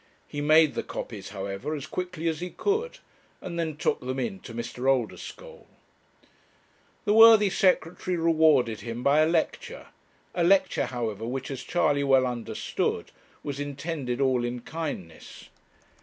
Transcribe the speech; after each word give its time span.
He 0.27 0.41
made 0.41 0.73
the 0.73 0.81
copies, 0.81 1.29
however, 1.29 1.75
as 1.75 1.85
quickly 1.85 2.27
as 2.27 2.39
he 2.39 2.49
could, 2.49 2.97
and 3.39 3.59
then 3.59 3.77
took 3.77 3.99
them 3.99 4.17
in 4.19 4.39
to 4.39 4.51
Mr. 4.55 4.89
Oldeschole. 4.89 5.67
The 7.05 7.13
worthy 7.13 7.51
Secretary 7.51 8.17
rewarded 8.17 8.81
him 8.81 9.03
by 9.03 9.19
a 9.19 9.27
lecture; 9.27 9.89
a 10.33 10.43
lecture, 10.43 10.87
however, 10.87 11.27
which, 11.27 11.51
as 11.51 11.61
Charley 11.61 12.03
well 12.03 12.25
understood, 12.25 13.11
was 13.43 13.59
intended 13.59 14.19
all 14.19 14.43
in 14.43 14.61
kindness. 14.61 15.49